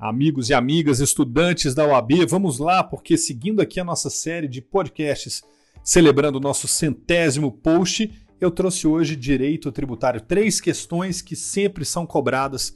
[0.00, 4.62] amigos e amigas, estudantes da UAB, vamos lá, porque seguindo aqui a nossa série de
[4.62, 5.42] podcasts
[5.84, 8.10] celebrando o nosso centésimo post,
[8.40, 10.20] eu trouxe hoje direito tributário.
[10.20, 12.74] Três questões que sempre são cobradas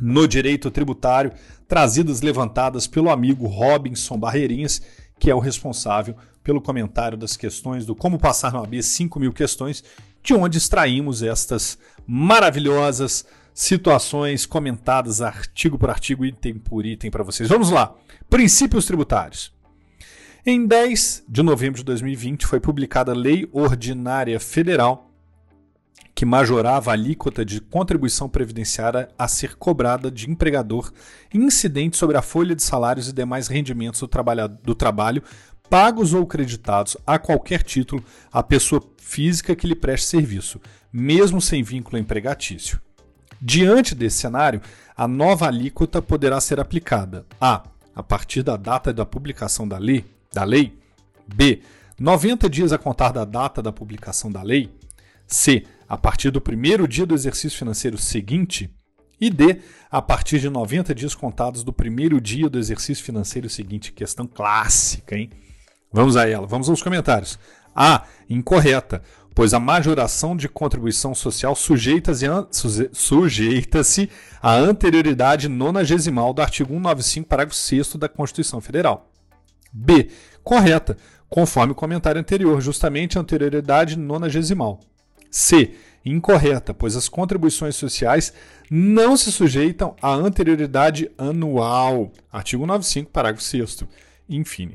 [0.00, 1.32] no direito tributário,
[1.66, 4.80] trazidas, levantadas pelo amigo Robinson Barreirinhas,
[5.18, 9.32] que é o responsável pelo comentário das questões do Como Passar no AB 5 mil
[9.32, 9.82] questões,
[10.22, 17.48] de onde extraímos estas maravilhosas situações comentadas artigo por artigo, item por item para vocês.
[17.48, 17.94] Vamos lá.
[18.28, 19.52] Princípios tributários.
[20.44, 25.08] Em 10 de novembro de 2020 foi publicada a Lei Ordinária Federal
[26.14, 30.92] que majorava a alíquota de contribuição previdenciária a ser cobrada de empregador
[31.32, 34.08] incidente sobre a folha de salários e demais rendimentos do,
[34.62, 35.22] do trabalho
[35.70, 40.60] pagos ou creditados a qualquer título à pessoa física que lhe preste serviço,
[40.92, 42.78] mesmo sem vínculo empregatício.
[43.44, 44.62] Diante desse cenário,
[44.96, 47.64] a nova alíquota poderá ser aplicada a.
[47.92, 50.78] a partir da data da publicação da lei, da lei,
[51.26, 51.60] b.
[51.98, 54.70] 90 dias a contar da data da publicação da lei,
[55.26, 55.64] c.
[55.88, 58.72] a partir do primeiro dia do exercício financeiro seguinte,
[59.20, 63.92] e D, a partir de 90 dias contados do primeiro dia do exercício financeiro seguinte.
[63.92, 65.30] Questão clássica, hein?
[65.92, 67.38] Vamos a ela, vamos aos comentários.
[67.74, 69.00] A, incorreta
[69.34, 72.26] pois a majoração de contribuição social sujeita-se
[72.92, 73.80] sujeita
[74.42, 79.10] à anterioridade nonagesimal do artigo 195, parágrafo 6 da Constituição Federal.
[79.72, 80.08] B.
[80.44, 80.96] Correta,
[81.28, 84.80] conforme o comentário anterior, justamente a anterioridade nonagesimal.
[85.30, 85.74] C.
[86.04, 88.32] Incorreta, pois as contribuições sociais
[88.70, 92.12] não se sujeitam à anterioridade anual.
[92.30, 93.84] Artigo 95, parágrafo 6
[94.28, 94.72] Enfim.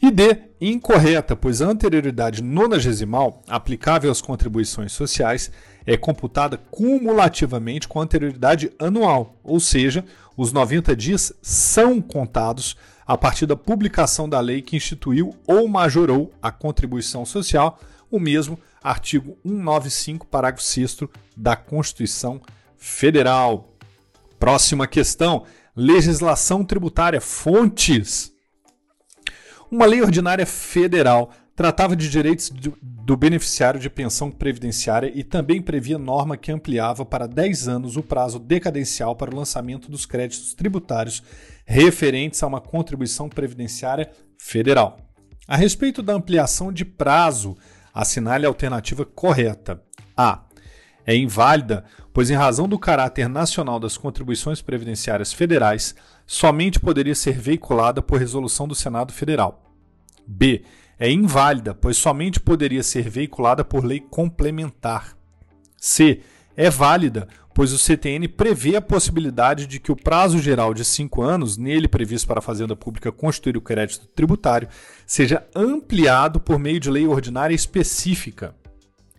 [0.00, 5.50] E D, incorreta, pois a anterioridade nonagesimal aplicável às contribuições sociais
[5.86, 10.04] é computada cumulativamente com a anterioridade anual, ou seja,
[10.36, 16.32] os 90 dias são contados a partir da publicação da lei que instituiu ou majorou
[16.40, 17.78] a contribuição social,
[18.10, 20.98] o mesmo artigo 195, parágrafo 6
[21.36, 22.40] da Constituição
[22.76, 23.72] Federal.
[24.38, 25.44] Próxima questão:
[25.76, 28.31] legislação tributária, fontes.
[29.72, 35.96] Uma lei ordinária federal tratava de direitos do beneficiário de pensão previdenciária e também previa
[35.96, 41.22] norma que ampliava para 10 anos o prazo decadencial para o lançamento dos créditos tributários
[41.64, 44.98] referentes a uma contribuição previdenciária federal.
[45.48, 47.56] A respeito da ampliação de prazo,
[47.94, 49.82] assinale a alternativa correta.
[50.14, 50.44] A.
[51.06, 55.94] É inválida, pois, em razão do caráter nacional das contribuições previdenciárias federais,
[56.26, 59.61] somente poderia ser veiculada por resolução do Senado Federal.
[60.26, 60.62] B.
[60.98, 65.16] É inválida, pois somente poderia ser veiculada por lei complementar.
[65.76, 66.20] C.
[66.56, 71.22] É válida, pois o CTN prevê a possibilidade de que o prazo geral de cinco
[71.22, 74.68] anos, nele previsto para a Fazenda Pública constituir o crédito tributário,
[75.06, 78.54] seja ampliado por meio de lei ordinária específica.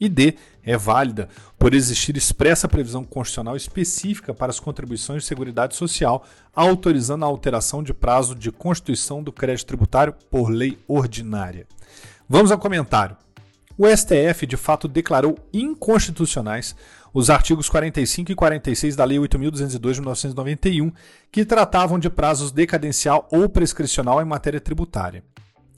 [0.00, 1.28] E D é válida
[1.58, 6.24] por existir expressa previsão constitucional específica para as contribuições de seguridade social,
[6.54, 11.66] autorizando a alteração de prazo de constituição do crédito tributário por lei ordinária.
[12.28, 13.16] Vamos ao comentário.
[13.76, 16.76] O STF de fato declarou inconstitucionais
[17.12, 20.92] os artigos 45 e 46 da Lei 8.202 de 1991,
[21.30, 25.22] que tratavam de prazos decadencial ou prescricional em matéria tributária.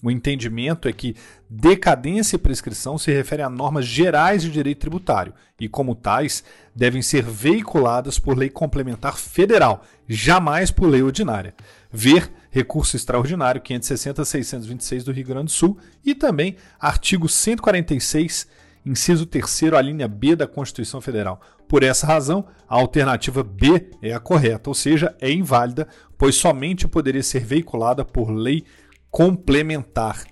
[0.06, 1.17] O entendimento é que
[1.50, 7.03] decadência e prescrição se referem a normas gerais de direito tributário e, como tais, devem
[7.03, 11.56] ser veiculadas por lei complementar federal, jamais por lei ordinária.
[11.91, 18.47] Ver recurso extraordinário 560-626 do Rio Grande do Sul e também artigo 146,
[18.87, 21.41] inciso 3 a linha B da Constituição Federal.
[21.66, 26.87] Por essa razão, a alternativa B é a correta, ou seja, é inválida, pois somente
[26.87, 28.65] poderia ser veiculada por lei
[29.11, 30.27] complementar.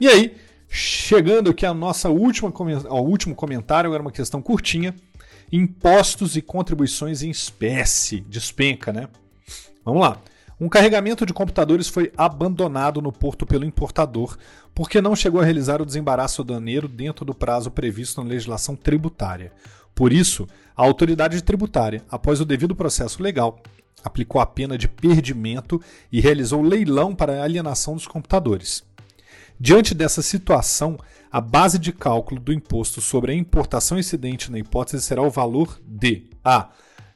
[0.00, 0.36] E aí,
[0.68, 2.52] chegando aqui a nossa última
[2.88, 4.94] ao último comentário, agora uma questão curtinha.
[5.50, 9.08] Impostos e contribuições em espécie, despenca, né?
[9.84, 10.20] Vamos lá.
[10.60, 14.36] Um carregamento de computadores foi abandonado no porto pelo importador
[14.74, 19.52] porque não chegou a realizar o desembaraço aduaneiro dentro do prazo previsto na legislação tributária.
[19.94, 23.60] Por isso, a autoridade tributária, após o devido processo legal,
[24.04, 25.80] aplicou a pena de perdimento
[26.10, 28.84] e realizou leilão para a alienação dos computadores.
[29.60, 30.98] Diante dessa situação,
[31.30, 35.80] a base de cálculo do imposto sobre a importação incidente na hipótese será o valor
[35.84, 36.70] de A.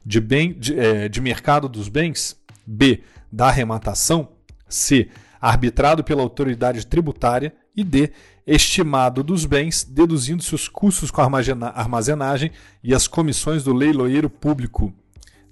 [0.04, 2.36] De, bem, de, é, de mercado dos bens,
[2.66, 3.02] B.
[3.30, 4.28] Da arrematação,
[4.68, 5.08] C.
[5.40, 8.12] Arbitrado pela autoridade tributária e D.
[8.46, 12.50] Estimado dos bens, deduzindo-se os custos com armazenagem
[12.82, 14.92] e as comissões do leiloeiro público.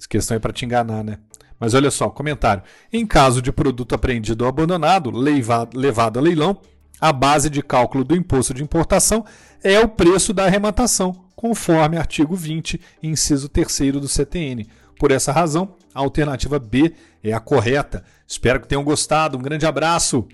[0.00, 1.18] Essa questão é para te enganar, né?
[1.58, 2.62] Mas olha só, comentário.
[2.90, 6.58] Em caso de produto apreendido ou abandonado, levado a leilão,
[6.98, 9.26] a base de cálculo do imposto de importação
[9.62, 14.66] é o preço da arrematação, conforme artigo 20, inciso 3 do CTN.
[14.98, 18.02] Por essa razão, a alternativa B é a correta.
[18.26, 19.36] Espero que tenham gostado.
[19.36, 20.26] Um grande abraço!